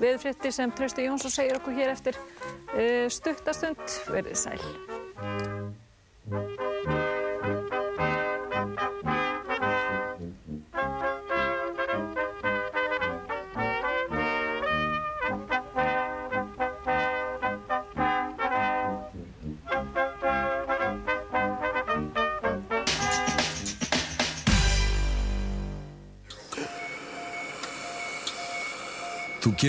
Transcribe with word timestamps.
veðfrétti 0.00 0.52
sem 0.54 0.72
Trausti 0.76 1.06
Jónsson 1.08 1.34
segir 1.34 1.60
okkur 1.60 1.76
hér 1.76 1.94
eftir 1.94 2.18
uh, 2.18 3.06
stuttastund. 3.12 4.00
Verðið 4.10 4.40
sæl. 4.46 5.59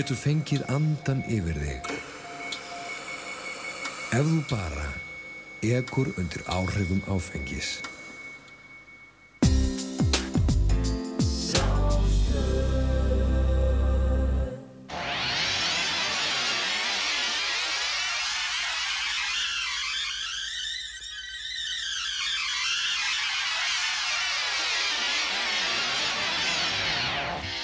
Getur 0.02 0.18
fengið 0.18 0.62
andan 0.66 1.20
yfir 1.30 1.58
þig. 1.62 1.90
Ef 4.18 4.26
þú 4.26 4.40
bara 4.50 4.88
ekur 5.62 6.10
undir 6.18 6.42
áhrifum 6.50 7.04
áfengis. 7.06 7.76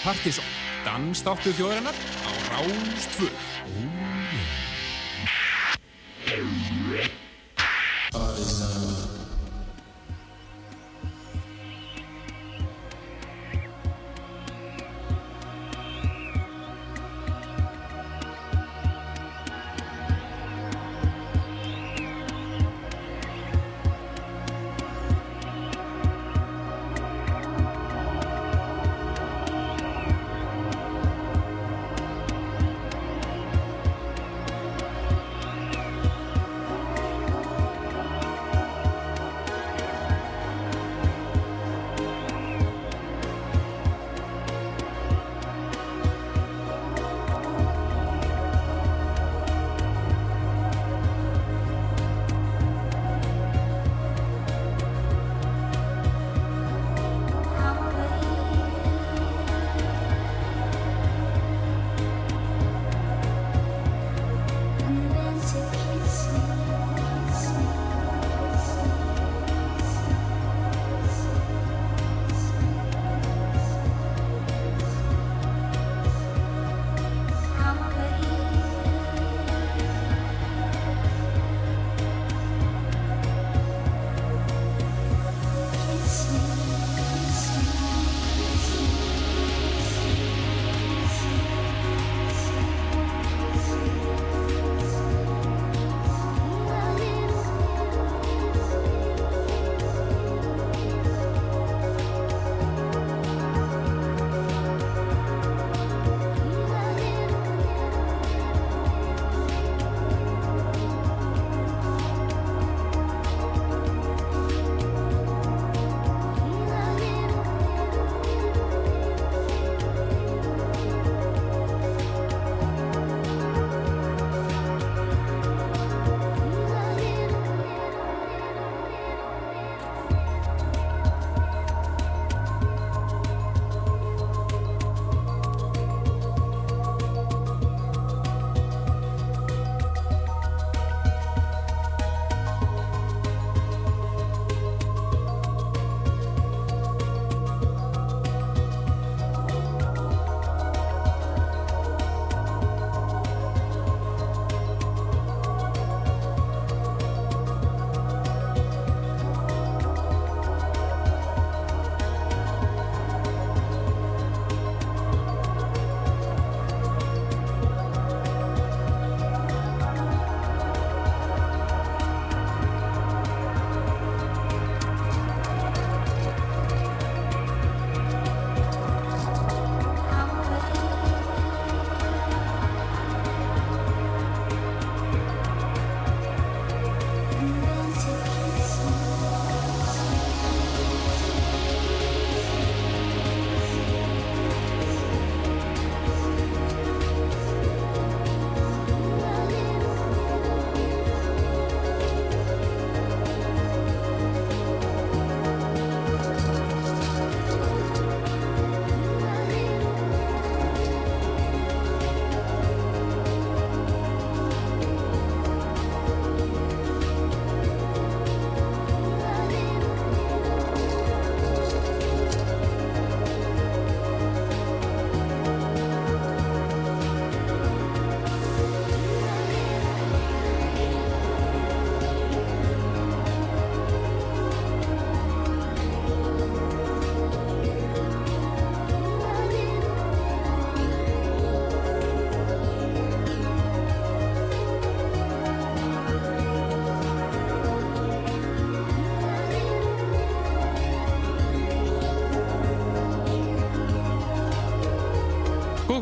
Partíson, 0.06 0.46
dansdáttur 0.88 1.52
þjóðarinnar 1.52 1.96
á 2.24 2.30
Rástföð. 2.48 3.34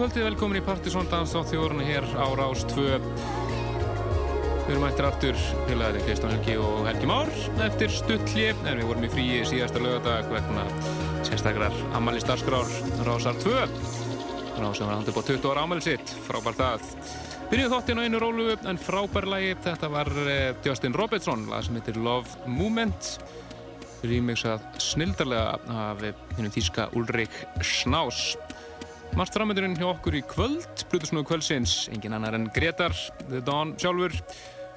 Kvöldið, 0.06 0.26
velkomin 0.28 0.60
í 0.60 0.62
Partisón 0.62 1.08
Danstátt 1.10 1.48
þjórna 1.50 1.82
hér 1.82 2.04
á 2.14 2.30
Rás 2.38 2.60
2 2.70 2.82
Við 4.68 4.68
erum 4.70 4.84
ættir 4.86 5.08
aftur 5.08 5.40
félagarnir 5.66 6.04
Kristján 6.06 6.34
Helgi 6.36 6.54
og 6.62 6.86
Helgi 6.86 7.08
Már 7.10 7.32
eftir 7.64 7.90
stuttlji, 7.90 8.44
en 8.52 8.78
við 8.78 8.86
vorum 8.86 9.06
í 9.08 9.10
fríi 9.10 9.40
síðasta 9.50 9.82
lögadag 9.82 10.30
vegna 10.30 10.62
sérstaklar 11.26 11.74
Amalí 11.98 12.22
Starskrár 12.22 12.70
Rásar 13.08 13.34
2 13.42 13.56
Rás 14.60 14.78
sem 14.78 14.86
var 14.86 14.94
handur 14.94 15.16
búið 15.16 15.32
20 15.32 15.50
ára 15.50 15.66
Amalí 15.66 15.82
sitt, 15.88 16.14
frábært 16.28 16.62
að 16.68 16.86
Byrjuð 17.50 17.74
þáttinn 17.74 17.98
á 17.98 18.06
einu 18.06 18.22
rólu 18.22 18.48
en 18.54 18.78
frábær 18.78 19.26
lagi, 19.32 19.56
þetta 19.66 19.90
var 19.90 20.12
eh, 20.22 20.52
Justin 20.62 20.94
Robertson, 20.94 21.48
lag 21.50 21.66
sem 21.66 21.78
heitir 21.78 21.98
Love 21.98 22.46
Movement. 22.46 23.16
Rýmiksað 24.06 24.66
snildarlega 24.82 25.78
af 25.86 26.02
hennum 26.36 26.54
þýska 26.54 26.92
Ulrik 26.98 27.42
Snás 27.62 28.36
Marst 29.16 29.32
framöndurinn 29.32 29.78
hjá 29.78 29.86
okkur 29.88 30.12
í 30.18 30.20
kvöld, 30.28 30.82
Plutusnúðu 30.90 31.24
kvöldsins, 31.30 31.86
engin 31.88 32.12
annar 32.12 32.34
en 32.36 32.50
Gretar, 32.52 32.92
The 33.30 33.38
Dawn 33.40 33.70
sjálfur, 33.80 34.12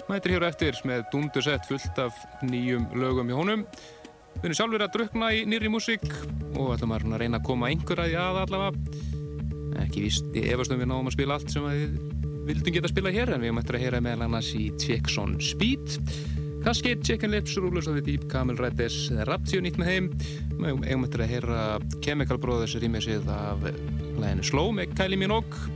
mætir 0.08 0.32
hér 0.32 0.46
eftir 0.48 0.80
með 0.88 1.04
dundursett 1.12 1.68
fullt 1.68 2.00
af 2.00 2.16
nýjum 2.48 2.86
lögum 2.96 3.28
í 3.28 3.36
honum. 3.36 3.66
Við 4.38 4.48
erum 4.48 4.58
sjálfur 4.62 4.86
að 4.86 4.94
drukna 4.96 5.34
í 5.36 5.44
nýri 5.44 5.68
músík 5.74 6.08
og 6.54 6.72
ætlum 6.78 6.96
að 6.96 7.18
reyna 7.20 7.42
að 7.42 7.50
koma 7.52 7.68
einhver 7.68 8.00
að 8.06 8.16
allavega. 8.46 9.04
Ekki 9.84 10.06
víst, 10.08 10.32
ég 10.32 10.54
efast 10.56 10.72
um 10.72 10.80
við 10.80 10.92
náum 10.94 11.12
að 11.12 11.18
spila 11.18 11.36
allt 11.36 11.52
sem 11.52 11.68
við 11.68 12.00
vildum 12.48 12.80
geta 12.80 12.88
að 12.88 12.96
spila 12.96 13.16
hér, 13.20 13.36
en 13.36 13.44
við 13.44 13.56
mættum 13.60 13.76
að 13.76 13.88
heyra 13.90 14.04
meðal 14.08 14.28
annars 14.30 14.56
í 14.56 14.70
Jackson 14.80 15.36
Speed, 15.44 16.00
Cascade, 16.64 17.04
Chicken 17.04 17.36
Lips, 17.36 17.60
Rulers 17.60 17.92
of 17.92 18.00
the 18.00 18.08
Deep, 18.08 18.32
Camel 18.32 18.56
Riders, 18.56 19.10
Rapture 19.28 19.68
nýtt 19.68 19.84
með 19.84 19.92
heim. 19.92 20.14
Við 20.64 21.00
mættum 21.04 21.28
að 21.28 21.34
heyra 21.36 21.64
Chemical 22.00 22.40
Brothers 22.40 22.80
rýmið 22.80 23.28
af 23.36 23.68
læginu 24.24 24.46
Slow 24.48 24.74
með 24.76 24.96
Kylie 24.98 25.20
Minogue. 25.20 25.68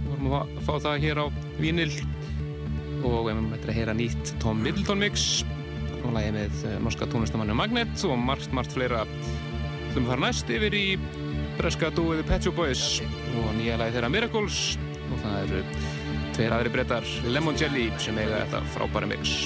Við 0.00 0.10
vorum 0.10 0.34
að 0.40 0.58
fá 0.66 0.72
það 0.86 1.04
hér 1.04 1.20
á 1.22 1.26
Vínil 1.60 1.90
og 3.00 3.24
við 3.24 3.30
erum 3.32 3.48
að 3.56 3.72
heyra 3.76 3.94
nýtt 3.96 4.34
Tom 4.42 4.60
Middleton 4.64 5.00
mix 5.00 5.44
og 6.00 6.12
lægi 6.16 6.34
með 6.36 6.62
eh, 6.68 6.76
norska 6.84 7.08
tónlistamannu 7.12 7.56
Magnet 7.56 8.04
og 8.08 8.16
margt, 8.20 8.52
margt 8.56 8.74
fleira. 8.76 9.04
Sem 9.94 10.06
fara 10.06 10.26
næst 10.26 10.52
yfir 10.52 10.76
í 10.76 10.84
breska 11.58 11.90
dúiði 11.96 12.24
Pet 12.28 12.46
Shop 12.46 12.56
Boys 12.60 13.00
og 13.40 13.50
nýja 13.58 13.80
lægi 13.80 13.98
þeirra 13.98 14.12
Miracles. 14.12 14.62
Og 15.10 15.24
það 15.24 15.40
eru 15.42 15.64
tveir 16.36 16.56
aðri 16.56 16.74
brettar 16.76 17.12
Lemon 17.26 17.58
Jelly 17.58 17.90
sem 18.00 18.18
eiga 18.20 18.44
þetta 18.44 18.64
frábæra 18.76 19.10
mix 19.10 19.40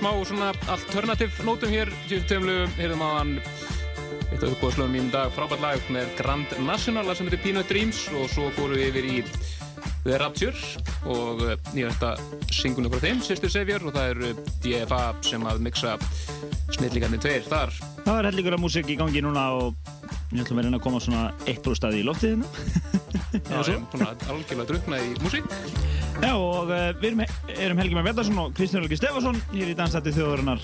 smá 0.00 0.12
svona 0.24 0.52
alternativ 0.72 1.36
nótum 1.44 1.68
hér. 1.68 1.90
Síðan 2.08 2.28
tömlu, 2.30 2.54
heyrðum 2.78 3.02
á 3.04 3.08
hann 3.18 3.32
eitt 4.30 4.40
af 4.40 4.54
uppbóðslöfum 4.54 4.94
mínum 4.94 5.10
dag. 5.12 5.28
Frábært 5.36 5.60
lag 5.60 5.90
með 5.92 6.14
Grand 6.16 6.54
National 6.64 7.12
sem 7.12 7.28
heitir 7.28 7.42
Peanut 7.44 7.68
Dreams 7.68 8.06
og 8.16 8.30
svo 8.32 8.48
fórum 8.56 8.78
við 8.78 8.86
yfir 8.88 9.08
í 9.10 9.18
The 10.06 10.16
Rapture 10.22 10.56
og 11.04 11.44
eh, 11.44 11.58
nýjasta 11.76 12.14
singunum 12.48 12.94
frá 12.94 13.04
þeim, 13.04 13.20
Sister 13.26 13.52
Savior 13.52 13.84
og 13.84 13.92
það 13.98 14.14
eru 14.14 14.32
DFA 14.64 15.02
sem 15.26 15.44
að 15.44 15.60
mixa 15.68 15.98
snillíkarnir 16.72 17.20
tveir 17.20 17.44
þar. 17.50 17.76
Það 18.00 18.12
var 18.14 18.30
hellingur 18.30 18.56
af 18.56 18.64
músik 18.64 18.88
í 18.88 18.96
gangi 19.00 19.24
núna 19.26 19.50
og 19.58 19.92
ég 20.32 20.40
ætlum 20.40 20.62
að 20.62 20.70
reyna 20.70 20.80
að 20.80 20.86
koma 20.86 21.04
svona 21.04 21.28
eitt 21.44 21.60
brústaði 21.66 22.00
í 22.00 22.08
loftiðinu. 22.08 22.48
Já, 23.50 23.60
ég 23.60 23.74
er 23.76 23.84
búin 23.92 24.08
að 24.08 24.28
algjörlega 24.32 24.70
drukna 24.72 25.04
í 25.04 25.12
músík. 25.20 25.52
Já, 26.20 26.34
og 26.36 26.68
uh, 26.68 26.90
við 27.00 27.12
erum, 27.12 27.22
erum 27.60 27.78
Helgi 27.80 27.94
Már 27.98 28.06
Vettarsson 28.08 28.38
og 28.42 28.54
Kristján 28.56 28.84
Helgi 28.84 28.96
Stefansson 29.00 29.38
hér 29.52 29.70
í 29.72 29.76
dansætti 29.78 30.12
þjóðurinnar 30.16 30.62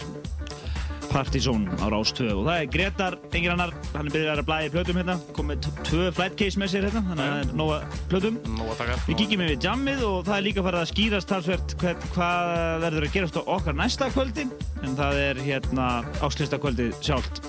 Partizón 1.07 1.69
á 1.81 1.87
Rás 1.89 2.11
2 2.19 2.27
og 2.35 2.43
það 2.49 2.57
er 2.61 2.67
Gretar, 2.75 3.15
engin 3.33 3.53
annar, 3.55 3.71
hann 3.95 4.09
er 4.11 4.13
byrjað 4.13 4.41
að 4.43 4.47
blæði 4.49 4.71
plötum 4.75 4.99
hérna, 5.01 5.15
komið 5.37 5.61
t- 5.65 5.85
tvö 5.87 6.09
flight 6.17 6.35
case 6.37 6.59
með 6.61 6.73
sér 6.75 6.87
hérna, 6.89 7.03
þannig 7.07 7.23
að 7.23 7.31
það 7.31 7.43
er 7.45 7.53
nóga 7.61 7.79
plötum. 8.11 8.39
Nó 8.57 8.67
að 8.67 8.81
taka. 8.83 8.97
Við 9.07 9.21
kíkjum 9.23 9.45
yfir 9.47 9.61
jammið 9.69 10.03
og 10.09 10.19
það 10.27 10.37
er 10.41 10.45
líka 10.49 10.65
farið 10.67 10.83
að 10.83 10.91
skýrast 10.91 11.31
talsvert 11.31 11.77
hvað, 11.81 12.07
hvað 12.17 12.53
verður 12.85 13.07
að 13.09 13.15
gerast 13.17 13.39
á 13.39 13.43
okkar 13.57 13.79
næsta 13.81 14.11
kvöldi 14.13 14.47
en 14.83 14.99
það 14.99 15.21
er 15.23 15.43
hérna 15.47 15.89
áslistakvöldið 16.27 16.97
sjálft. 17.07 17.41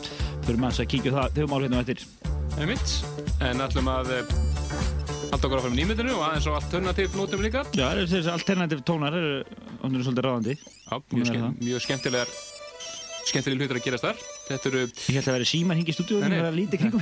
Fyrir 0.46 0.62
maður 0.64 0.86
að 0.86 0.92
kíkja 0.94 1.16
það 1.18 1.42
þau 1.42 1.48
mál 1.52 1.64
hérna 1.66 1.82
á 1.82 1.84
eftir. 1.84 2.06
En 3.42 3.66
ætlum 3.68 3.90
að 3.92 4.14
eh, 5.28 5.32
halda 5.34 5.48
okkur 5.48 5.62
áfram 5.62 5.76
í 5.76 5.82
nýmyndinu 5.82 6.18
og 6.18 6.26
aðeins 6.28 6.48
á 6.48 6.52
alternativ 6.58 7.18
nótum 7.20 7.44
líka. 7.44 7.64
Já, 7.76 7.88
þessi 8.00 8.32
alternativ 8.32 8.84
tónar 8.88 9.16
eru, 9.18 9.42
hún 9.84 9.98
eru 9.98 10.06
svolítið 10.08 10.28
ráðandi. 10.28 10.56
Já, 10.58 10.96
mjög, 10.98 11.20
er 11.20 11.32
skemmt, 11.32 11.66
mjög 11.68 11.84
skemmtilegar 11.86 12.38
skemmtilega 13.28 13.66
hlutur 13.66 13.80
að 13.80 13.86
gerast 13.88 14.08
þar. 14.08 14.24
Þetta 14.48 14.70
eru 14.72 14.82
Ég 14.88 15.18
held 15.18 15.28
að 15.28 15.38
vera 15.38 15.50
símar 15.50 15.80
hingi 15.80 15.94
í 15.94 15.98
stúdíunum 15.98 16.32
og 16.32 16.38
vera 16.38 16.54
lítið 16.56 16.84
kringum. 16.84 17.02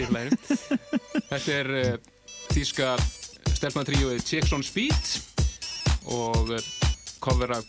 Þetta 1.30 1.54
er, 1.54 1.72
er 1.72 1.72
uh, 1.82 1.98
þýska 2.54 2.92
stelpnatríóið 3.56 4.26
Chicks 4.26 4.54
on 4.56 4.66
Speed 4.66 5.12
og 6.16 6.56
uh, 6.56 6.70
cover 7.24 7.56
af 7.60 7.68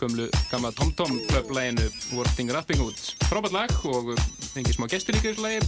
gömlu 0.00 0.28
gamla 0.50 0.72
Tom 0.74 0.92
Tom 0.96 1.12
Club 1.28 1.52
læginu 1.54 1.86
Working 2.16 2.50
Rapping 2.52 2.80
Hood 2.82 2.98
frábært 3.28 3.54
lag 3.54 3.76
og 3.88 4.14
uh, 4.14 4.24
fengið 4.54 4.78
smá 4.78 4.88
gestur 4.90 5.16
líka 5.16 5.30
í 5.30 5.34
þessu 5.34 5.46
lagi. 5.46 5.60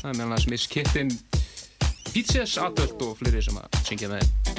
Það 0.00 0.10
er 0.10 0.20
meðal 0.20 0.36
hans 0.36 0.48
Miss 0.52 0.70
Kitten 0.70 1.16
Pizzas, 2.14 2.52
Adult 2.62 3.00
og 3.02 3.16
fleiri 3.18 3.40
sem 3.42 3.56
að 3.58 3.80
syngja 3.88 4.06
með 4.12 4.53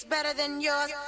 it's 0.00 0.08
better 0.08 0.32
than 0.32 0.62
yours. 0.62 0.99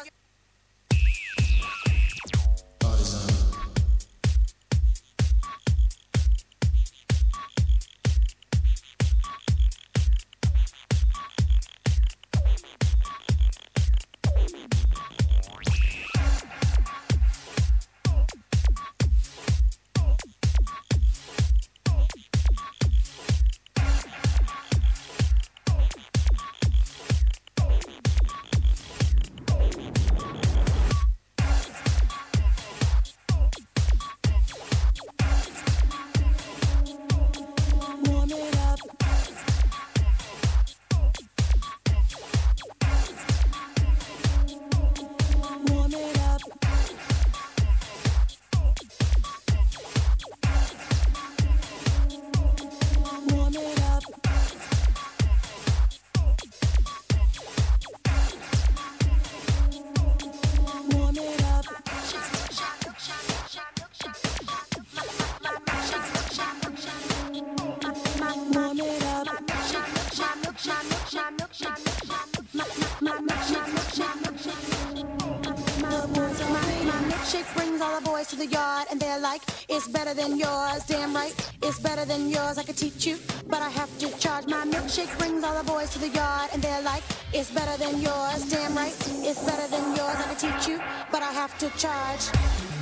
Could 82.73 82.93
teach 82.93 83.07
you, 83.07 83.19
but 83.49 83.61
I 83.61 83.69
have 83.69 83.91
to 83.99 84.09
charge. 84.19 84.47
My 84.47 84.65
milkshake 84.65 85.17
brings 85.19 85.45
all 85.45 85.57
the 85.63 85.65
boys 85.65 85.91
to 85.91 85.99
the 85.99 86.09
yard, 86.09 86.51
and 86.53 86.63
they're 86.63 86.83
like, 86.83 87.03
it's 87.33 87.51
better 87.51 87.77
than 87.77 88.01
yours. 88.01 88.51
Damn 88.51 88.75
right, 88.75 88.95
it's 89.23 89.45
better 89.45 89.69
than 89.69 89.97
yours. 89.97 90.17
I 90.17 90.25
could 90.29 90.39
teach 90.39 90.69
you, 90.69 90.79
but 91.11 91.23
I 91.23 91.33
have 91.33 91.57
to 91.59 91.69
charge. 91.79 92.82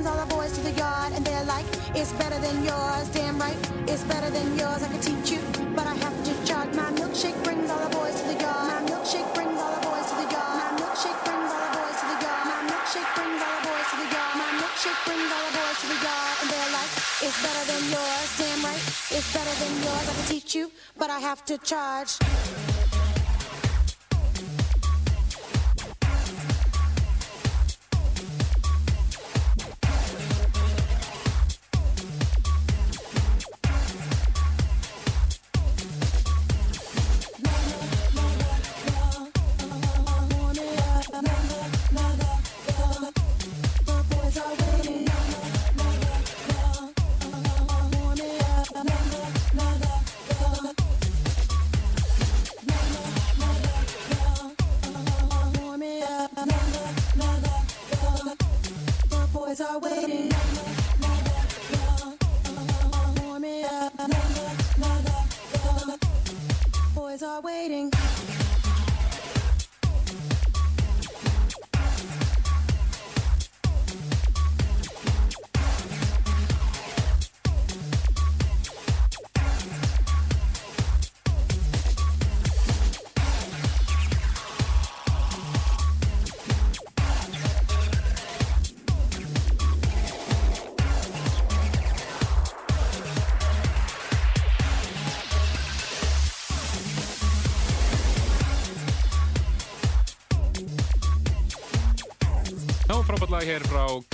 Brings 0.00 0.16
all 0.16 0.26
the 0.26 0.34
boys 0.34 0.52
to 0.52 0.60
the 0.62 0.72
yard, 0.72 1.12
and 1.12 1.24
they're 1.24 1.44
like, 1.44 1.66
it's 1.94 2.12
better 2.12 2.38
than 2.40 2.64
yours. 2.64 3.08
Damn 3.12 3.38
right, 3.38 3.56
it's 3.86 4.02
better 4.04 4.30
than 4.30 4.56
yours. 4.56 4.82
I 4.82 4.88
could 4.88 5.02
teach 5.02 5.30
you, 5.30 5.40
but 5.76 5.86
I 5.86 5.94
have 5.94 6.16
to 6.24 6.32
charge. 6.46 6.72
My 6.74 6.90
milkshake 6.92 7.36
brings 7.44 7.68
all 7.68 7.82
the 7.86 7.94
boys 7.94 8.16
to 8.20 8.26
the 8.28 8.38
yard. 8.40 8.64
My 8.72 8.80
milkshake 8.88 9.28
brings 9.34 9.60
all 9.60 9.72
the 9.76 9.82
boys 9.84 10.06
to 10.08 10.16
the 10.16 10.28
yard. 10.32 10.56
My 10.56 10.70
milkshake 10.80 11.20
brings 11.24 11.52
all 11.52 11.64
the 11.68 11.72
boys 11.76 11.96
to 12.00 12.06
the 12.08 12.16
yard. 12.24 12.44
My 12.48 12.60
milkshake 12.70 13.10
brings 13.12 13.40
all 13.44 13.54
the 13.60 13.64
boys 13.68 13.88
to 13.90 13.96
the 14.00 14.08
yard. 14.08 14.34
My 14.40 14.50
milkshake 14.60 15.00
brings 15.04 15.28
all 15.36 15.44
the 15.44 15.54
boys 15.60 15.78
to 15.80 15.86
the 15.92 15.98
yard, 16.00 16.34
and 16.40 16.48
they're 16.48 16.72
like, 16.80 16.92
it's 17.20 17.38
better 17.44 17.64
than 17.68 17.82
yours. 17.92 18.28
Damn 18.40 18.60
right, 18.64 18.84
it's 19.16 19.28
better 19.36 19.54
than 19.60 19.72
yours. 19.84 20.04
I 20.08 20.12
could 20.16 20.28
teach 20.32 20.54
you, 20.54 20.72
but 20.96 21.10
I 21.10 21.20
have 21.20 21.44
to 21.44 21.58
charge. 21.58 22.16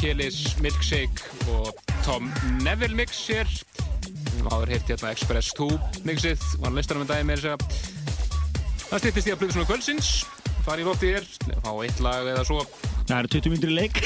Kelis 0.01 0.57
Milkshake 0.63 1.21
og 1.55 1.71
Tom 2.05 2.31
Neville 2.65 2.97
mix 2.99 3.23
hér. 3.31 3.51
Við 4.07 4.49
áður 4.51 4.73
heyrt 4.75 4.91
hérna 4.93 5.13
Express 5.15 5.55
2 5.59 5.69
mixið, 6.09 6.43
var 6.63 6.75
listanum 6.77 7.07
en 7.07 7.11
daginn 7.13 7.31
með 7.31 7.47
þess 7.47 7.53
að 7.55 7.61
það 8.87 9.01
stýttist 9.05 9.31
í 9.31 9.35
að 9.35 9.41
blöðu 9.43 9.57
svona 9.57 9.71
kvöldsins, 9.71 10.11
fara 10.67 10.83
í 10.83 10.87
lótti 10.87 11.15
hér, 11.15 11.25
fá 11.65 11.73
eitt 11.87 12.05
lag 12.05 12.23
eða 12.35 12.45
svo. 12.49 12.61
Það 13.07 13.19
eru 13.19 13.33
20 13.39 13.55
myndir 13.55 13.71
í 13.73 13.79
leik. 13.81 13.97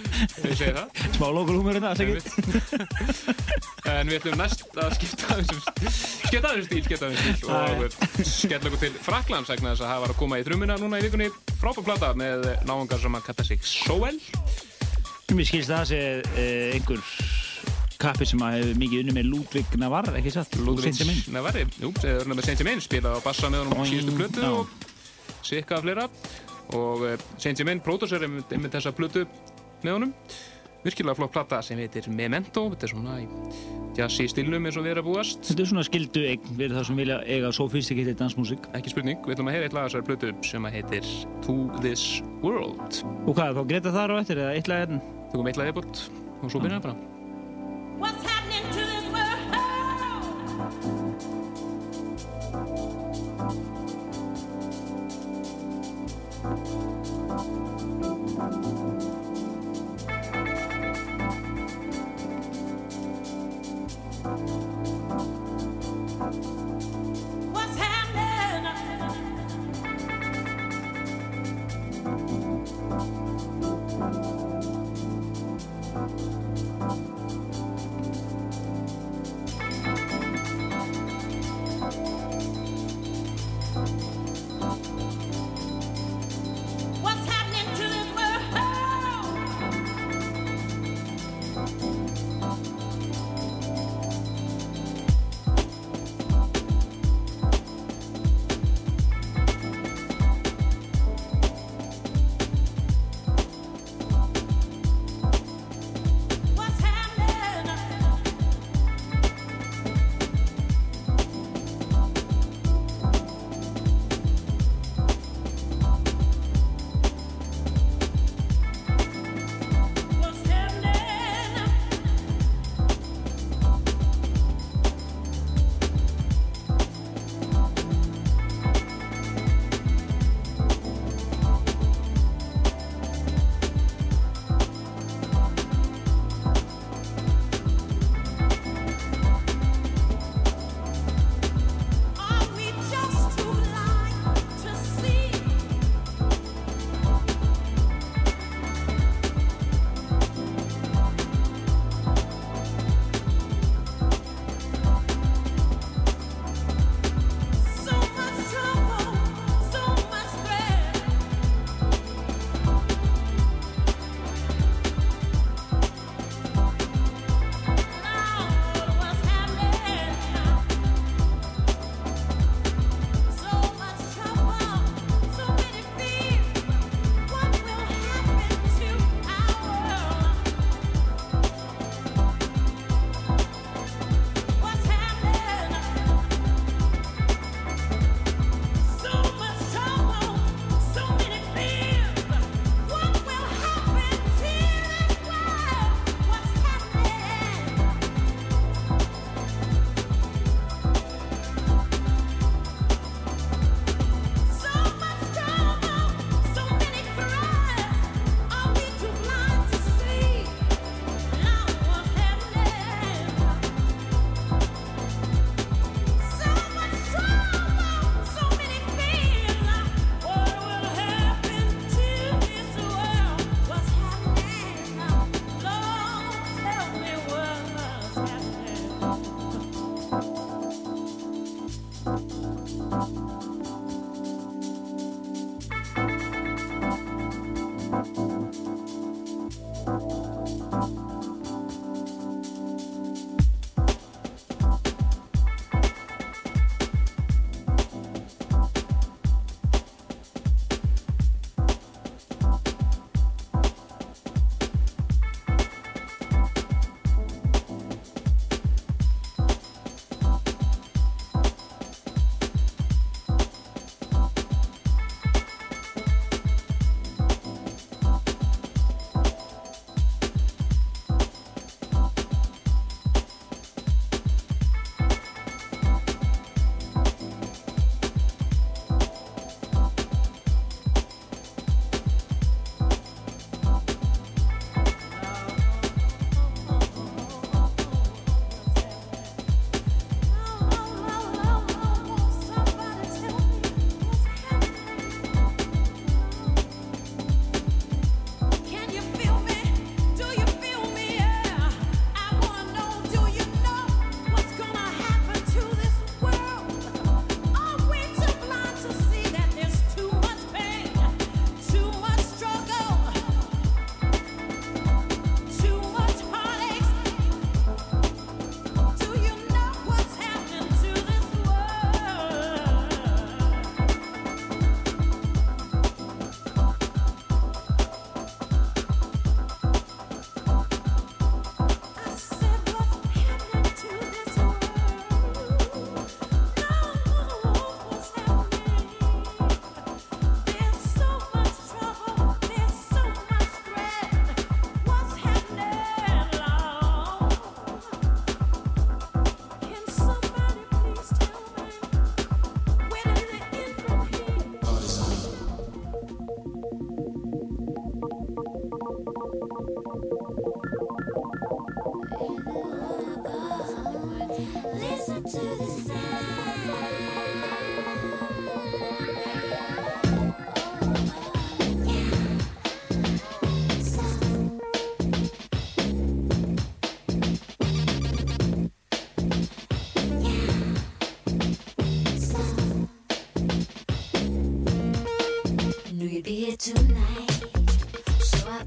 Ég 0.44 0.56
segi 0.58 0.72
það. 0.74 1.00
Smá 1.16 1.26
lokalhúmur 1.34 1.76
hérna, 1.76 1.94
það 1.94 2.00
segir. 2.02 2.18
En 3.94 4.08
við 4.08 4.16
ætlum 4.16 4.38
næst 4.40 4.62
að 4.80 4.94
skipta 4.96 5.26
aðeins 5.34 5.50
um 5.52 5.60
skipta 5.60 6.50
aðeins 6.50 6.64
um 6.64 6.68
stíl, 6.70 6.84
skipta 6.86 7.08
aðeins 7.08 7.24
um 7.24 7.36
stíl 7.36 7.50
og 7.52 8.28
skella 8.30 8.70
okkur 8.70 8.80
til 8.80 8.92
Fraklands 9.04 9.52
vegna 9.52 9.74
þess 9.74 9.84
að 9.84 9.90
það 9.92 10.04
var 10.04 10.14
að 10.14 10.20
koma 10.22 10.38
í 10.40 10.46
trumuna 10.46 10.78
núna 10.80 11.00
í 11.00 11.04
vikunni 11.04 11.28
frábær 11.60 11.86
plata 11.90 12.12
með 12.16 12.48
náungar 12.64 13.02
sem 13.02 13.18
að 13.18 13.26
kalla 13.28 13.46
sig 13.50 13.66
Soel. 13.68 14.16
Mér 15.34 15.48
skilst 15.50 15.72
það 15.72 15.82
að 15.82 15.90
sé 15.92 16.00
eh, 16.40 16.74
einhver 16.78 17.04
kappi 18.04 18.26
sem 18.28 18.42
að 18.44 18.58
hefur 18.58 18.80
mikið 18.82 19.04
unni 19.04 19.14
með 19.16 19.28
Ludvig 19.30 19.76
Navar, 19.80 20.10
ekki 20.18 20.32
satt? 20.34 20.56
Ludvig. 20.60 20.98
Navarri, 21.32 21.64
jú, 21.80 21.92
þeir 22.00 22.18
eru 22.18 22.32
með 22.32 22.48
Saint-Germain 22.48 22.82
spilað 22.84 23.16
á 23.16 23.20
bassa 23.24 23.50
með 23.52 23.64
honum 23.64 23.80
á 23.80 23.84
síðustu 23.88 24.16
plötu 24.18 24.48
og 24.48 24.90
sikka 25.44 25.80
fleira 25.84 26.08
og 26.74 27.04
uh, 27.04 27.14
Saint-Germain 27.40 27.82
pródúsör 27.84 28.24
er 28.24 28.32
með 28.32 28.70
þessa 28.76 28.92
plötu 28.96 29.24
með 29.84 29.98
honum 29.98 30.12
virkilega 30.84 31.16
flott 31.16 31.32
plata 31.32 31.62
sem 31.64 31.78
heitir 31.80 32.10
Memento 32.12 32.66
þetta 32.74 32.86
er 32.86 32.92
svona 32.92 33.14
í 33.22 33.26
jazzy 33.96 34.26
stilnum 34.28 34.66
eins 34.66 34.76
og 34.76 34.84
við 34.84 34.92
erum 34.94 35.06
að 35.06 35.08
búast 35.12 35.46
Þetta 35.48 35.62
er 35.64 35.70
svona 35.70 35.84
skildu 35.86 36.24
eign 36.28 36.58
við 36.58 36.74
það 36.76 36.84
sem 36.88 37.00
vilja 37.00 37.18
eiga 37.24 37.52
sofistikitið 37.54 38.18
dansmusik. 38.20 38.68
ekki 38.76 38.92
spurning, 38.92 39.18
við 39.24 39.36
ætlum 39.36 39.48
að 39.50 39.56
heyra 39.56 39.68
eitt 39.68 39.76
lag 39.76 39.88
þessari 39.88 40.08
plötu 40.10 40.28
sem 40.44 40.68
að 40.68 40.74
heitir 40.78 41.04
To 41.46 41.56
This 41.80 42.04
World 42.42 42.92
Og 43.24 43.32
hvað, 43.32 43.56
þá 43.56 43.62
Greta 43.72 43.94
þar 43.94 44.10
á 44.12 44.20
eftir 44.20 44.36
eða 44.44 44.54
eitt 44.58 44.68
lag 44.70 44.78
hérna? 44.84 45.00
Tökum 45.32 45.48
eitt 45.50 45.60
lag 45.60 45.70
eðbútt 45.72 45.96
og 46.42 46.48
svo 46.52 46.58
byrjar 46.60 46.80
það 46.80 46.86
bara 46.90 46.96
What's 47.94 48.24
happening 48.26 48.64
to 48.74 48.82
this 48.90 49.06
world? 49.14 49.24
What's 58.34 58.83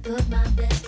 put 0.08 0.30
my 0.30 0.48
best 0.56 0.87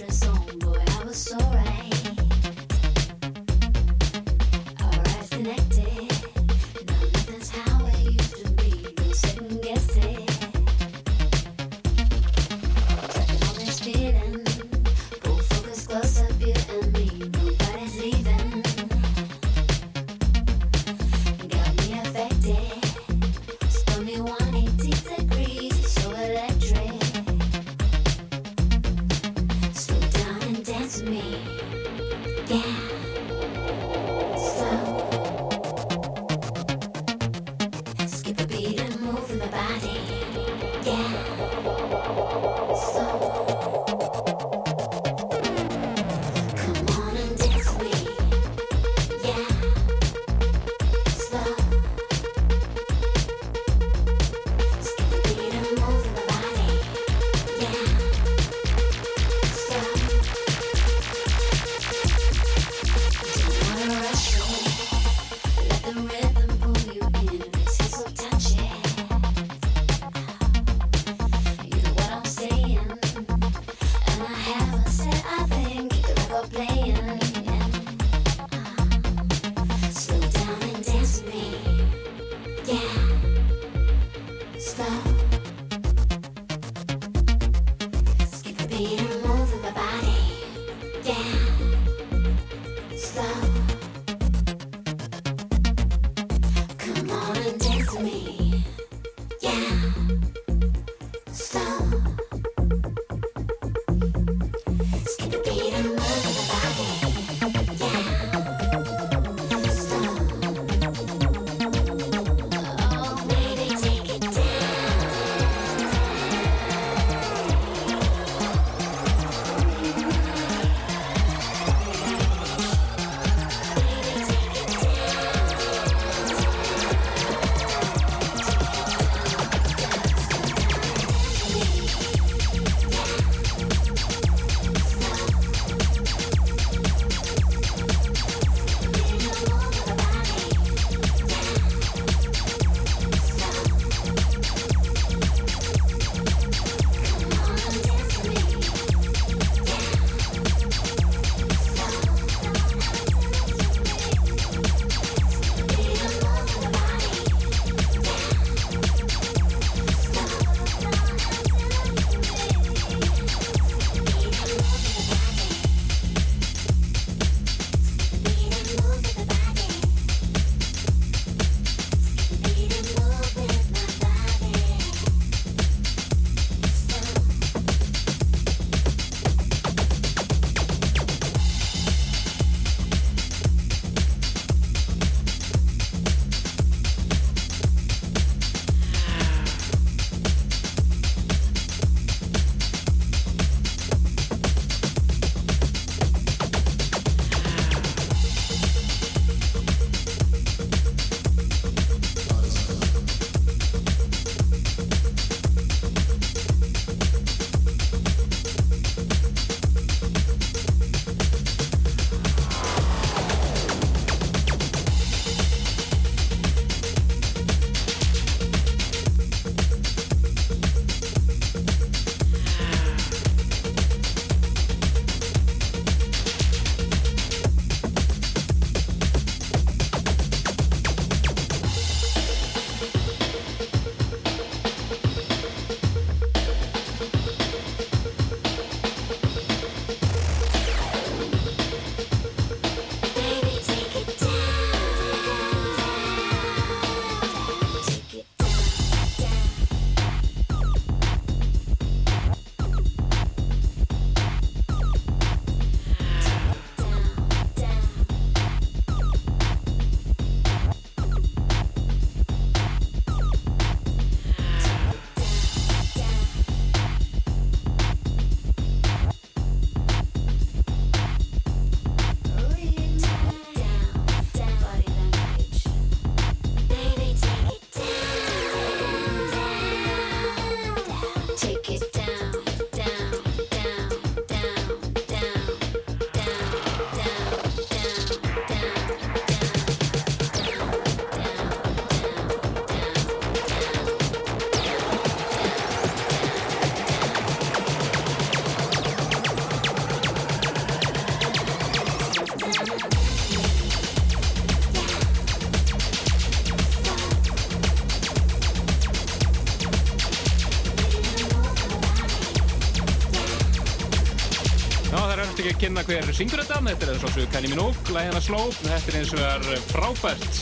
kynna 315.70 315.84
hver 315.86 316.08
syngur 316.18 316.42
þetta. 316.42 316.60
Þetta 316.66 316.88
er 316.90 316.98
svo 316.98 317.10
svo 317.14 317.24
Kylie 317.30 317.50
Minogue, 317.52 317.94
lægi 317.94 318.10
hennar 318.10 318.24
Slow. 318.26 318.48
Þetta 318.64 318.90
er 318.90 318.96
eins 318.98 319.12
og 319.14 319.20
er 319.22 319.66
frábært 319.70 320.40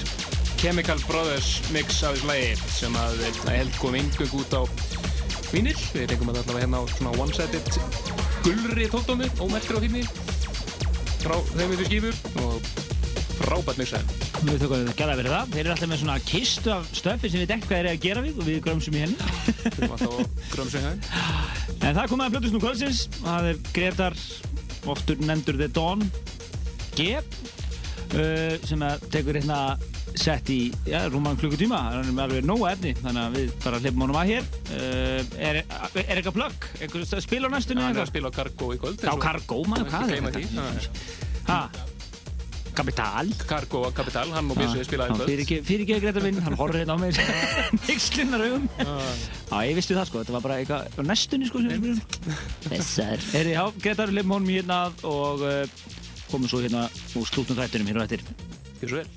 Chemical 0.61 1.01
Brothers 1.03 1.49
mix 1.75 1.99
af 2.07 2.15
þessu 2.15 2.29
lægi 2.29 2.53
sem 2.71 2.95
að 2.95 3.19
ég 3.25 3.41
held 3.51 3.75
kom 3.81 3.97
yngöng 3.99 4.37
út 4.39 4.55
á 4.55 4.63
vínil. 5.51 5.75
Við 5.91 6.13
fengum 6.13 6.31
þetta 6.31 6.45
allavega 6.45 6.63
hérna 6.63 6.79
á 6.79 6.83
svona 6.93 7.13
one-sided 7.19 7.67
gulri 8.45 8.87
tóttómi, 8.93 9.27
ómerkir 9.43 9.75
á 9.75 9.83
himni 9.83 10.05
frá 11.25 11.35
þeim 11.51 11.75
við 11.75 11.85
skífur 11.89 12.23
og 12.45 12.71
frábært 13.41 13.83
mixaði. 13.83 14.17
Við 14.47 14.63
þökkum 14.63 14.75
að 14.79 14.97
gera 15.01 15.19
fyrir 15.19 15.33
það. 15.33 15.53
Þeir 15.53 15.63
eru 15.65 15.75
alltaf 15.75 15.91
með 15.91 16.03
svona 16.05 16.19
kistu 16.31 16.71
af 16.71 16.91
stöfi 16.95 17.33
sem 17.33 17.43
við 17.43 17.51
dekka 17.51 17.73
hvað 17.73 17.81
eru 17.81 17.91
að 17.91 18.03
gera 18.07 18.23
við 18.23 18.39
og 18.39 18.47
við 18.47 18.59
grömsum 18.63 18.95
í 18.95 19.03
henni. 19.03 19.31
Við 19.57 19.81
erum 19.81 19.97
alltaf 19.97 20.13
á 20.13 20.19
grömsum 20.53 20.87
hérna. 20.87 21.47
En 21.81 21.97
það 21.97 22.11
komið 22.13 22.27
að 22.27 22.35
Plötusnú 22.37 22.61
kvöldsins. 22.63 23.01
Það 23.17 23.49
er 23.51 23.59
Gretar, 23.75 24.17
oftur 24.93 25.19
nefndur 25.23 25.59
The 25.59 25.69
Dawn, 25.73 26.05
G, 26.97 27.13
uh, 27.17 28.57
sem 28.67 28.83
að 28.85 29.07
tekur 29.13 29.39
hérna 29.39 29.61
sett 30.17 30.49
í, 30.49 30.71
já, 30.89 31.03
rúman 31.13 31.37
klukkutíma. 31.37 31.81
Það 31.93 32.07
er 32.13 32.23
alveg 32.23 32.47
nóga 32.47 32.71
efni, 32.73 32.93
þannig 33.01 33.21
að 33.23 33.35
við 33.37 33.51
bara 33.65 33.81
hlipum 33.83 34.05
honum 34.07 34.21
að 34.21 34.31
hér. 34.31 34.47
Uh, 34.71 35.35
er, 35.49 35.59
er 35.61 36.15
eitthvað 36.15 36.39
plögg? 36.39 36.71
Spil 37.27 37.43
á 37.45 37.49
næstunni? 37.53 37.85
Er 37.85 38.01
að 38.01 38.09
spila 38.13 38.33
á 38.33 38.37
Cargo 38.39 38.71
í 38.73 38.81
kvöld. 38.81 39.05
Já, 39.05 39.13
Cargo, 39.21 39.61
maður, 39.69 39.93
hvað 39.93 40.17
er 40.17 40.27
þetta? 40.31 41.96
Kapital? 42.77 43.31
Cargo 43.49 43.81
Kapital, 43.97 44.31
hann 44.35 44.51
og 44.53 44.59
Byrsi 44.59 44.83
spilaði 44.85 45.13
í 45.13 45.17
kvöld. 45.17 45.29
Fyrir 45.31 45.43
ekki, 45.45 45.57
fyrir 45.65 45.83
ekki 45.85 45.99
Greta 46.03 46.23
minn, 46.23 46.41
hann 46.45 46.57
horfður 46.59 46.83
hérna 46.83 46.95
á 46.95 46.99
mig 47.01 47.17
Nixlinnar 47.89 48.43
augum 48.45 48.67
Já, 48.77 49.57
ég 49.65 49.77
visti 49.79 49.97
það 49.97 50.09
sko, 50.11 50.23
þetta 50.23 50.35
var 50.37 50.45
bara 50.45 50.57
eitthvað 50.61 51.07
næstunni 51.09 51.49
sko 51.49 51.61
sem 51.63 51.71
við 51.73 52.01
spilum 52.01 52.41
Þessar 52.67 53.27
Eri, 53.41 53.55
já, 53.57 53.63
Greta, 53.81 54.07
við 54.09 54.19
lefum 54.19 54.35
honum 54.37 54.51
hérna 54.53 54.81
og 55.09 55.45
uh, 55.47 55.87
komum 56.31 56.51
svo 56.51 56.61
hérna 56.63 56.85
úr 57.17 57.29
slúttum 57.31 57.57
þættunum 57.57 57.89
hérna 57.89 58.03
og 58.03 58.11
eftir 58.11 58.27
Gjör 58.83 58.93
svo 58.93 59.01
vel 59.01 59.15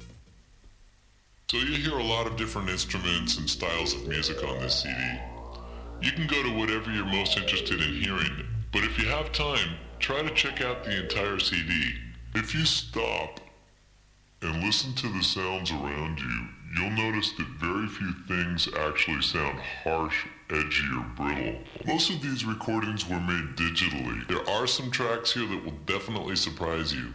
So 1.50 1.58
you 1.58 1.74
hear 1.82 1.98
a 1.98 2.04
lot 2.04 2.28
of 2.28 2.36
different 2.36 2.70
instruments 2.70 3.36
and 3.36 3.50
styles 3.50 3.92
of 3.92 4.06
music 4.06 4.38
on 4.44 4.61
this 4.61 4.84
CD. 4.84 4.94
You 6.00 6.12
can 6.12 6.28
go 6.28 6.40
to 6.44 6.50
whatever 6.56 6.92
you're 6.92 7.04
most 7.04 7.36
interested 7.36 7.82
in 7.82 8.00
hearing, 8.00 8.46
but 8.72 8.84
if 8.84 8.96
you 8.96 9.08
have 9.08 9.32
time, 9.32 9.74
try 9.98 10.22
to 10.22 10.32
check 10.32 10.62
out 10.62 10.84
the 10.84 11.02
entire 11.02 11.40
CD. 11.40 11.72
If 12.36 12.54
you 12.54 12.64
stop 12.64 13.40
and 14.43 14.62
listen 14.62 14.95
to 14.95 15.09
the 15.09 15.22
sounds 15.22 15.70
around 15.70 16.18
you, 16.18 16.49
you'll 16.74 16.91
notice 16.91 17.32
that 17.32 17.47
very 17.59 17.86
few 17.86 18.12
things 18.26 18.68
actually 18.78 19.20
sound 19.20 19.59
harsh, 19.82 20.26
edgy, 20.49 20.84
or 20.97 21.05
brittle. 21.16 21.61
Most 21.86 22.11
of 22.11 22.22
these 22.22 22.45
recordings 22.45 23.09
were 23.09 23.20
made 23.20 23.57
digitally. 23.57 24.26
There 24.28 24.49
are 24.49 24.66
some 24.66 24.91
tracks 24.91 25.32
here 25.32 25.47
that 25.47 25.64
will 25.64 25.78
definitely 25.84 26.36
surprise 26.36 26.95
you. 26.95 27.12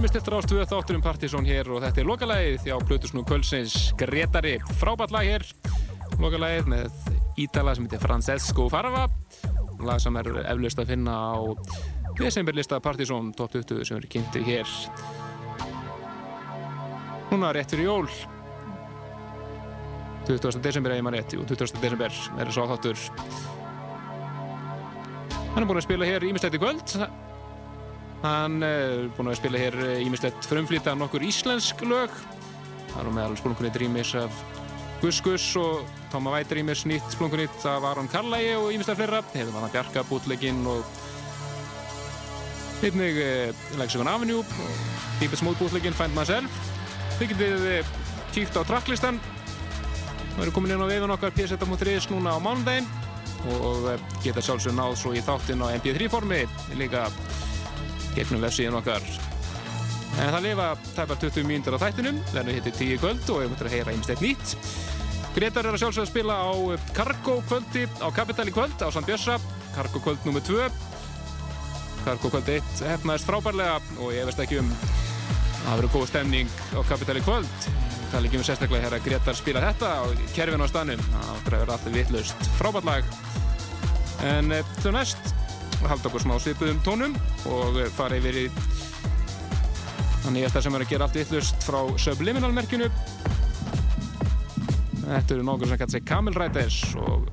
Það 0.00 0.06
er 0.06 0.08
mér 0.08 0.16
stiltur 0.16 0.34
ást 0.38 0.52
við 0.54 0.62
þáttur 0.70 0.96
um 0.96 1.02
Partizón 1.04 1.44
hér 1.44 1.68
og 1.74 1.82
þetta 1.84 2.00
er 2.00 2.06
lokalægið 2.08 2.62
þjá 2.64 2.76
Plutusnú 2.88 3.22
Kölsins 3.28 3.74
Gretari. 4.00 4.54
Frábært 4.80 5.12
lag 5.12 5.28
hér, 5.28 5.44
lokalægið 6.16 6.70
með 6.72 7.10
ítala 7.44 7.74
sem 7.76 7.84
heitir 7.84 8.00
Francesco 8.00 8.64
Farava. 8.72 9.02
Lag 9.84 10.00
sem 10.00 10.16
er 10.16 10.32
eflaust 10.54 10.80
að 10.80 10.94
finna 10.94 11.18
á 11.36 11.36
desemberlista 12.16 12.80
Partizón 12.80 13.28
top 13.36 13.52
20 13.58 13.84
sem 13.84 14.00
eru 14.00 14.08
kynnti 14.16 14.40
hér. 14.48 14.72
Núna 17.28 17.52
rétt 17.52 17.76
fyrir 17.76 17.90
jól. 17.90 18.08
20. 20.32 20.62
desember 20.64 20.96
eða 20.96 21.04
ég 21.04 21.10
maður 21.10 21.20
rétt, 21.20 21.36
jú, 21.36 21.44
20. 21.44 21.76
desember 21.84 22.22
er 22.40 22.56
svo 22.56 22.70
þáttur. 22.72 23.08
Hann 25.50 25.60
er 25.60 25.68
búinn 25.68 25.84
að 25.84 25.90
spila 25.90 26.08
hér 26.08 26.32
ímestætt 26.32 26.56
í 26.56 26.64
kvöld. 26.64 27.02
Hann 28.20 28.60
er 28.60 29.06
búinn 29.16 29.30
að 29.32 29.38
spila 29.38 29.60
hér 29.60 29.76
ímislegt 30.04 30.44
frumflýta 30.44 30.92
nokkur 30.98 31.22
íslensk 31.24 31.80
lög. 31.88 32.12
Það 32.90 33.06
er 33.06 33.14
meðal 33.16 33.38
splunkunni 33.40 33.70
Dreamers 33.72 34.12
af 34.20 34.42
Gus 35.00 35.22
Gus 35.24 35.46
og 35.56 35.86
Tóma 36.12 36.34
Væt 36.34 36.50
Dreamers 36.52 36.84
nýtt 36.84 37.14
splunkunni 37.14 37.46
af 37.64 37.86
Aron 37.88 38.10
Karlægi 38.12 38.52
og 38.58 38.68
ímislegt 38.74 39.00
fleira. 39.00 39.22
Hefur 39.32 39.56
hann 39.56 39.68
að 39.70 39.76
bjarga 39.78 40.04
bútleginn 40.10 40.60
og 40.68 40.84
einnig 42.84 43.20
eh, 43.24 43.54
Lexicon 43.80 44.08
Avenue 44.08 44.44
og 44.44 44.76
Deepest 45.20 45.46
Mode 45.46 45.56
bútleginn 45.62 45.96
Find 45.96 46.12
Myself. 46.16 46.60
Þið 47.16 47.32
getið 47.32 47.66
eh, 47.72 47.94
kíkt 48.34 48.60
á 48.60 48.62
tracklistan. 48.68 49.20
Það 50.34 50.44
eru 50.44 50.54
komin 50.56 50.76
inn 50.76 50.84
á 50.84 50.92
vefun 50.92 51.16
okkar 51.16 51.32
pseta.is 51.36 52.10
núna 52.12 52.36
á 52.36 52.38
mánudaginn 52.40 52.88
og 53.48 53.88
eh, 53.94 54.08
geta 54.20 54.44
sjálfsög 54.44 54.76
náð 54.76 54.98
svo 55.00 55.16
í 55.16 55.24
þáttinn 55.24 55.64
á 55.64 55.72
MP3 55.80 56.12
formi 56.12 56.44
líka 56.76 57.08
gegnum 58.16 58.44
vefsíðan 58.44 58.78
okkar. 58.80 59.04
En 60.20 60.32
það 60.34 60.46
lifa 60.48 60.68
tæpar 60.96 61.20
20 61.22 61.46
mínútur 61.48 61.76
á 61.78 61.82
þættinum, 61.84 62.18
verður 62.34 62.56
hittir 62.58 62.78
10 62.78 63.02
kvöld 63.02 63.30
og 63.30 63.42
við 63.42 63.52
möttum 63.52 63.68
að 63.70 63.76
heyra 63.76 63.94
einstætt 63.94 64.24
nýtt. 64.24 64.54
Gretar 65.36 65.68
er 65.68 65.76
að 65.76 65.84
sjálfsögða 65.84 66.06
að 66.08 66.10
spila 66.10 66.36
á 66.42 66.50
Cargo 66.96 67.36
kvöldi 67.46 67.84
á 68.02 68.08
Capital 68.10 68.48
í 68.50 68.54
kvöld 68.54 68.82
á 68.82 68.88
Sand 68.90 69.06
Björsa, 69.06 69.36
Cargo 69.76 70.02
kvöld 70.02 70.26
nr. 70.26 70.42
2. 70.42 70.70
Cargo 72.02 72.32
kvöld 72.32 72.50
1 72.50 72.82
hefnaðist 72.88 73.28
frábærlega 73.28 73.78
og 74.00 74.10
ég 74.16 74.26
veist 74.26 74.42
ekki 74.42 74.58
um 74.58 74.72
að 75.68 75.76
verður 75.76 75.92
góð 75.94 76.06
stemning 76.10 76.50
á 76.74 76.80
Capital 76.88 77.20
í 77.20 77.24
kvöld. 77.24 77.68
Það 78.10 78.18
er 78.18 78.26
ekki 78.26 78.40
um 78.40 78.46
sérstaklega 78.48 78.88
hér 78.88 78.96
að 78.96 79.04
Gretar 79.06 79.38
spila 79.38 79.62
þetta 79.68 79.90
á 79.94 80.04
kerfinu 80.34 80.66
á 80.66 80.72
stanum. 80.72 81.04
Það 81.12 81.28
áttur 81.36 81.54
að 81.54 81.62
vera 81.62 81.76
alltaf 81.76 81.94
vittlust 81.94 82.48
frábært 82.58 82.88
lag. 82.90 83.12
En 84.26 84.56
til 84.82 84.94
næst 84.96 85.30
halda 85.88 86.10
okkur 86.10 86.22
smá 86.24 86.36
svipuðum 86.42 86.80
tónum 86.84 87.16
og 87.48 87.80
fara 87.96 88.18
yfir 88.20 88.42
í 88.42 88.46
það 90.20 90.32
nýjasta 90.36 90.62
sem 90.64 90.76
er 90.76 90.84
að 90.84 90.92
gera 90.92 91.06
allt 91.08 91.18
vittlust 91.20 91.64
frá 91.64 91.80
Subliminal 92.00 92.52
merkjunu 92.56 92.90
Þetta 95.10 95.34
eru 95.34 95.42
nokkur 95.42 95.66
sem 95.66 95.78
kallar 95.80 95.94
sig 95.96 96.04
Camel 96.06 96.36
Riders 96.36 96.80
og 97.00 97.30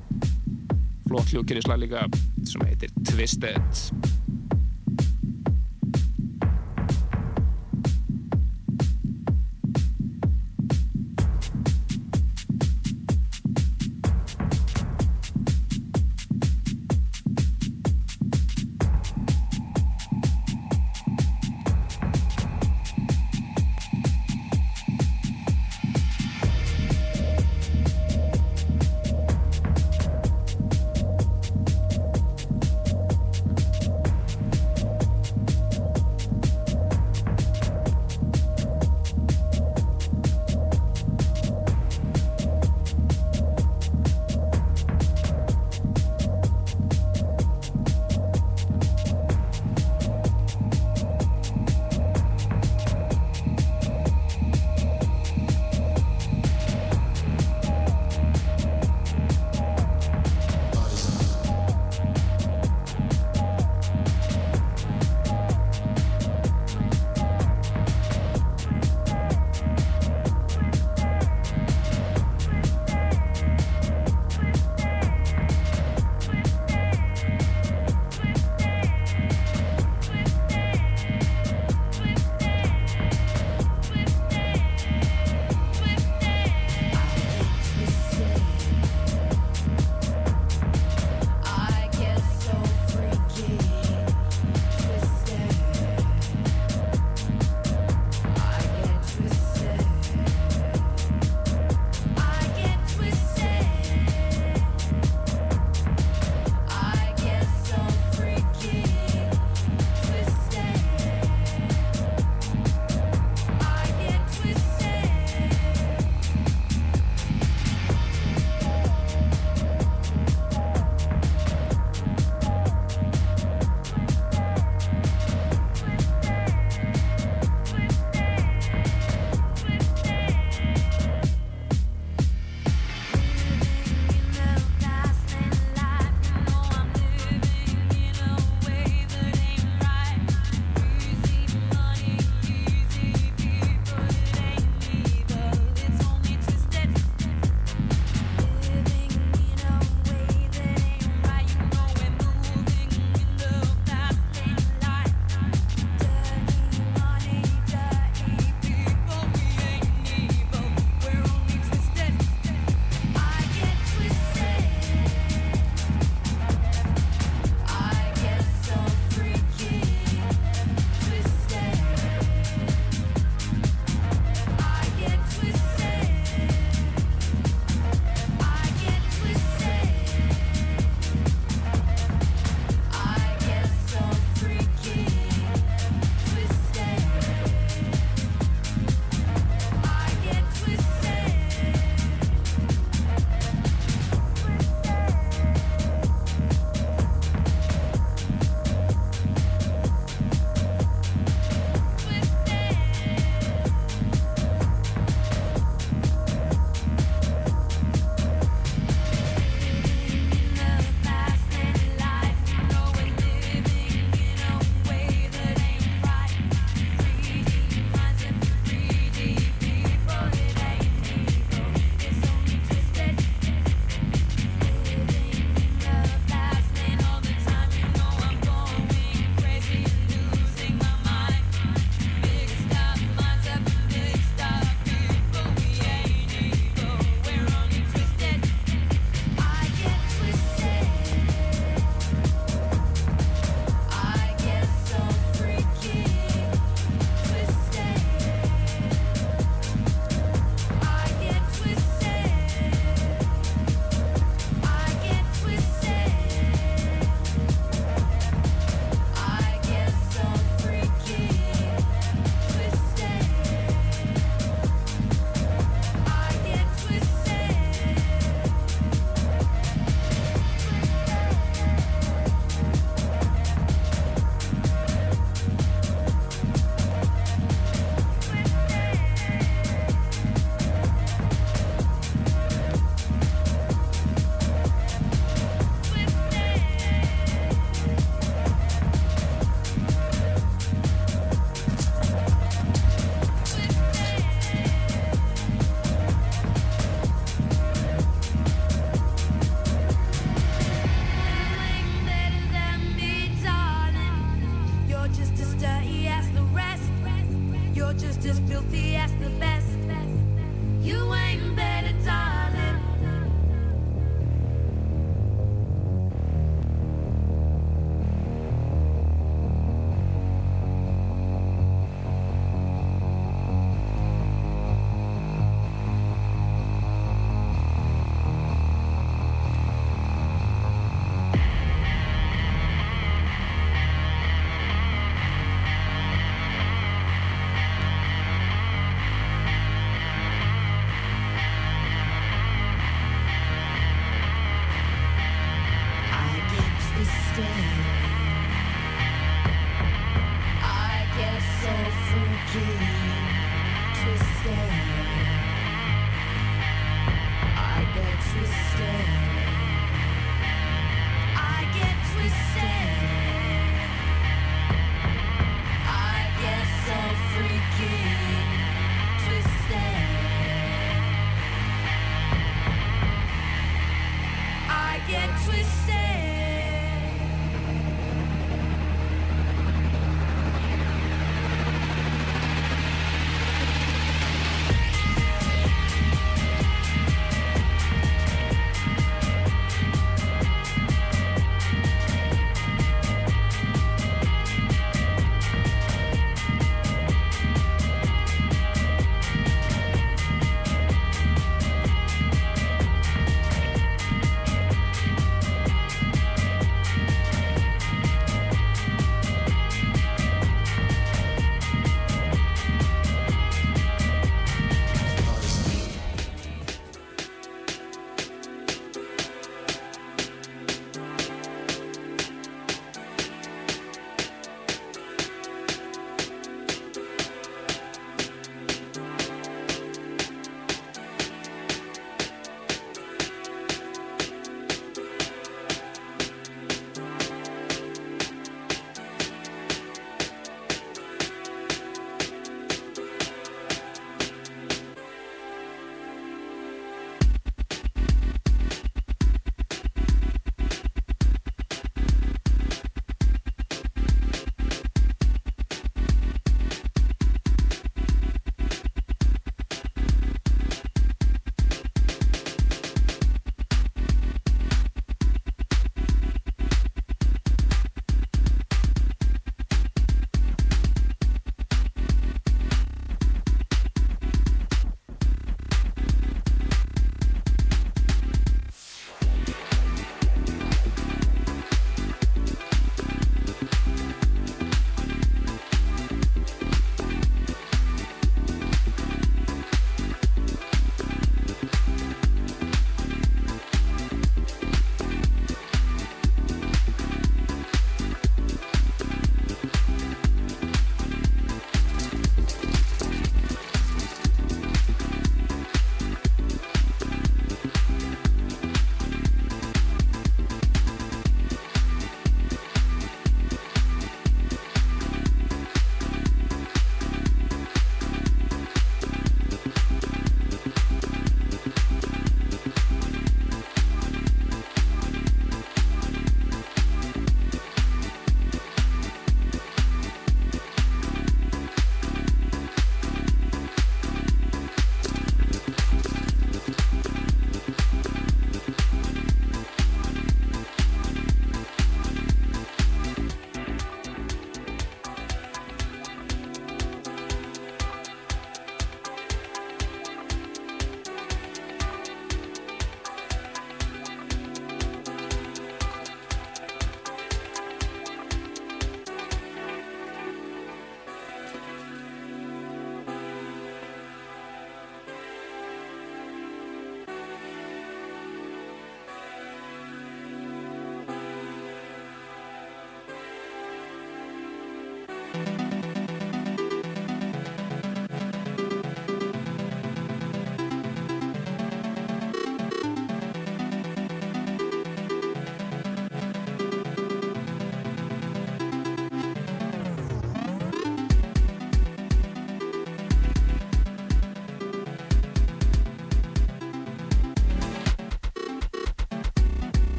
flott 1.08 1.30
hljókirislag 1.30 1.78
líka 1.84 2.06
sem 2.48 2.64
heitir 2.66 2.94
Twisted 3.06 4.07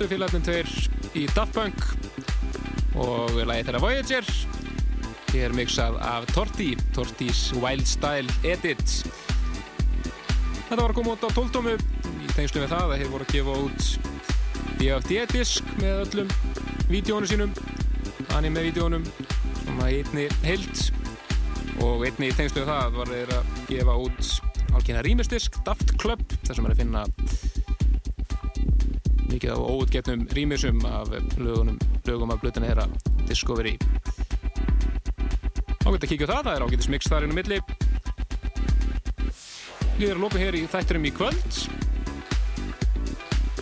Er 0.00 0.08
félagarnir 0.08 0.44
tveir 0.46 0.68
í 1.12 1.22
Daft 1.36 1.52
Punk 1.52 1.82
og 2.96 3.34
lagið 3.36 3.66
þeirra 3.66 3.80
Voyager. 3.82 4.30
Hér 5.28 5.50
er 5.50 5.54
mixað 5.58 5.98
af 6.00 6.24
Torti, 6.32 6.70
Tortis 6.96 7.42
Wild 7.60 7.84
Style 7.84 8.32
Edit. 8.40 8.94
Þetta 10.70 10.78
var 10.80 10.86
að 10.86 10.96
koma 10.96 11.18
út 11.18 11.26
á 11.28 11.30
12 11.36 11.74
í 11.76 12.30
tengslu 12.32 12.62
með 12.62 12.72
það 12.72 12.86
að 12.86 12.94
þeir 12.94 13.12
voru 13.12 13.26
að 13.28 13.34
gefa 13.34 13.58
út 13.66 13.90
DFD-disk 14.80 15.74
með 15.82 16.02
öllum 16.06 16.32
vídjónu 16.88 17.28
sínum, 17.28 17.52
anime-vídjónum, 18.38 19.04
svona 19.66 19.90
í 19.92 20.00
einni 20.00 20.30
heild 20.46 20.86
og 21.84 22.06
einni 22.08 22.32
í 22.32 22.38
tengslu 22.40 22.64
með 22.64 22.72
það 22.72 22.96
var 23.02 23.12
þeir 23.18 23.36
að 23.36 23.52
gefa 23.68 24.00
út 24.06 24.32
hálkina 24.72 25.04
rýmisdisk, 25.04 25.60
Daft 25.68 25.92
Club, 26.00 26.24
þar 26.46 26.56
sem 26.56 26.70
er 26.70 26.78
að 26.78 26.86
finna 26.86 27.04
mikið 29.40 29.56
af 29.56 29.70
óutgetnum 29.72 30.26
rýmisum 30.36 30.82
af 30.84 31.08
lögunum, 31.40 31.78
lögum 32.04 32.30
af 32.30 32.40
blötuna 32.42 32.68
þeirra 32.68 32.84
Discovery. 33.24 33.78
Ágætt 35.80 36.04
að 36.04 36.10
kíkja 36.10 36.26
á 36.28 36.32
það, 36.32 36.42
það 36.44 36.56
er 36.56 36.64
ágættis 36.66 36.90
mix 36.92 37.08
þar 37.08 37.24
inn 37.24 37.32
á 37.32 37.38
milli. 37.38 37.60
Líður 39.96 40.18
að 40.18 40.20
lóka 40.20 40.42
hér 40.42 40.58
í 40.58 40.66
þætturum 40.68 41.08
í 41.08 41.12
kvöld. 41.16 41.60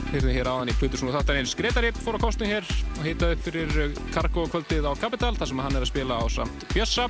Hyrðum 0.08 0.34
hér 0.34 0.50
áðan 0.50 0.72
í 0.72 0.76
Plutusson 0.80 1.12
og 1.12 1.14
þáttar 1.20 1.38
eins 1.38 1.54
Gretari 1.54 1.94
fór 1.94 2.18
á 2.18 2.24
kostinu 2.26 2.50
hér 2.50 2.66
og 2.96 3.06
hitaði 3.06 3.38
upp 3.38 3.46
fyrir 3.46 3.96
Cargo 4.10 4.48
kvöldið 4.50 4.90
á 4.90 4.92
Capital 4.98 5.34
þar 5.38 5.52
sem 5.52 5.62
hann 5.62 5.78
er 5.78 5.86
að 5.86 5.92
spila 5.92 6.18
á 6.18 6.24
samt 6.26 6.66
Bjössa. 6.74 7.06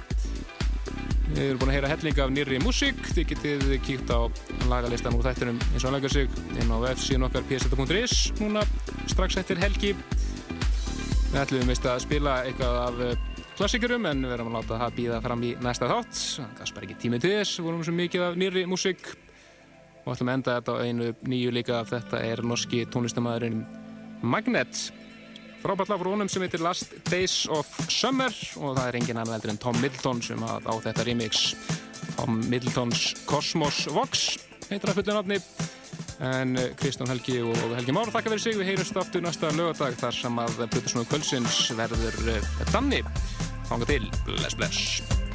Við 1.32 1.44
erum 1.46 1.62
búin 1.62 1.72
að 1.72 1.78
heyra 1.78 1.94
helling 1.94 2.20
af 2.20 2.36
nýri 2.36 2.60
músík. 2.60 3.00
Þið 3.16 3.32
getið 3.32 3.68
kíkt 3.86 4.12
á 4.12 4.28
lagalistan 4.70 5.16
úr 5.16 5.24
þættinum 5.26 5.58
eins 5.60 5.82
og 5.82 5.88
hann 5.88 5.96
leggja 5.96 6.10
sig 6.12 6.36
inn 6.60 6.72
á 6.72 6.76
websíðun 6.82 7.26
okkar 7.28 7.46
pseta.is 7.48 8.14
núna 8.38 8.62
strax 9.10 9.38
eftir 9.40 9.60
helgi. 9.62 9.94
Við 11.28 11.40
ætlum 11.42 11.68
vist 11.68 11.86
að 11.88 12.02
spila 12.04 12.38
eitthvað 12.48 12.78
af 12.82 13.00
eh, 13.04 13.24
klassikurum 13.58 14.06
en 14.08 14.22
við 14.24 14.36
erum 14.36 14.52
að 14.52 14.58
láta 14.58 14.78
það 14.82 14.94
býða 14.96 15.18
fram 15.24 15.42
í 15.44 15.50
næsta 15.64 15.88
þátt. 15.90 16.20
Það 16.38 16.54
gafst 16.60 16.76
bara 16.76 16.88
ekki 16.88 16.98
tími 17.02 17.20
til 17.20 17.32
þess. 17.34 17.58
Vorum 17.66 17.82
svo 17.84 17.96
mikið 17.98 18.24
af 18.28 18.38
nýri 18.40 18.64
músík 18.70 19.10
og 20.04 20.14
ætlum 20.14 20.30
að 20.32 20.38
enda 20.38 20.56
þetta 20.58 20.76
á 20.76 20.82
einu 20.86 21.10
nýju 21.28 21.52
líka. 21.58 21.82
Þetta 21.90 22.22
er 22.24 22.44
norski 22.46 22.84
tónlistamæðurinn 22.88 23.60
Magnet. 24.22 24.88
Frábært 25.58 25.90
lag 25.90 26.00
frá 26.00 26.12
honum 26.14 26.30
sem 26.30 26.42
heitir 26.46 26.62
Last 26.62 26.94
Days 27.10 27.42
of 27.50 27.68
Summer 27.90 28.32
og 28.62 28.76
það 28.78 28.84
er 28.86 29.00
engin 29.02 29.18
annan 29.18 29.34
veldur 29.34 29.52
en 29.52 29.62
Tom 29.62 29.80
Middleton 29.82 30.22
sem 30.22 30.44
á 30.48 30.74
þetta 30.86 31.06
remix. 31.08 31.52
Tom 32.16 32.40
Middletons 32.48 33.10
Cosmos 33.26 33.84
Vox 33.92 34.47
heitir 34.70 34.90
það 34.90 35.00
fullu 35.00 35.16
nafni. 35.18 35.40
En 36.28 36.58
eh, 36.58 36.72
Kristján 36.78 37.12
Helgi 37.12 37.38
og 37.46 37.76
Helgi 37.76 37.94
Már 37.94 38.10
þakka 38.10 38.34
fyrir 38.34 38.44
sig. 38.44 38.58
Við 38.58 38.72
heyrumst 38.72 38.98
aftur 38.98 39.24
næsta 39.24 39.52
lögadag 39.54 39.98
þar 40.00 40.18
sem 40.18 40.42
að 40.42 40.60
Plutusnóðu 40.66 41.12
Kvölsins 41.12 41.62
verður 41.78 42.34
eh, 42.34 42.52
Danni. 42.72 43.04
Fanga 43.70 43.88
til. 43.88 44.04
Bless, 44.26 44.58
bless. 44.58 45.27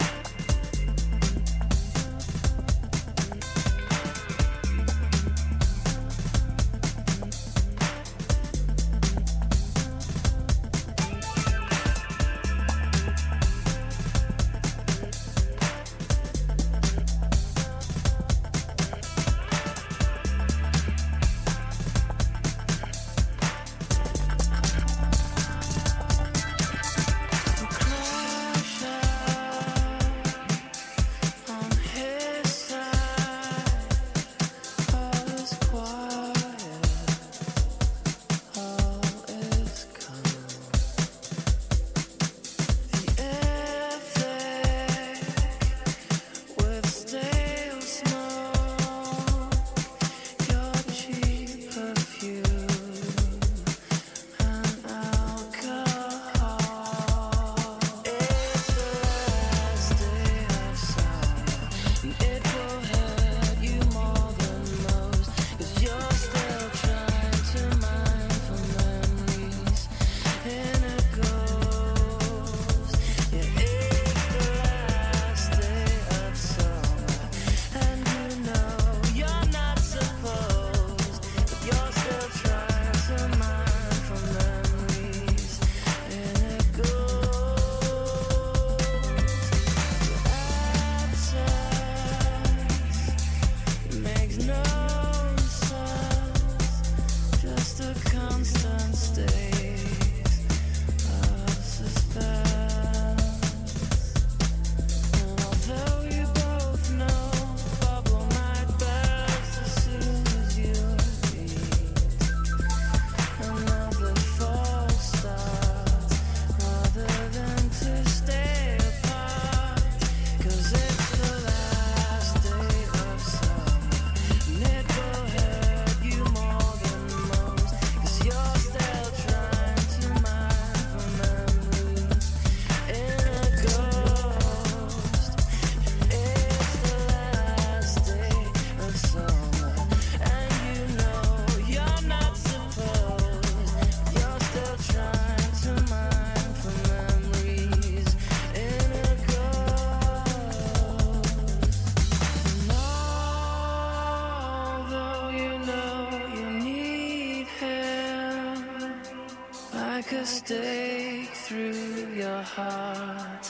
mistake 160.43 161.29
through 161.29 162.13
your 162.13 162.41
heart. 162.41 163.49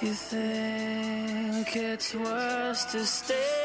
You 0.00 0.14
think 0.14 1.76
it's 1.76 2.14
worse 2.14 2.84
to 2.92 3.04
stay. 3.04 3.61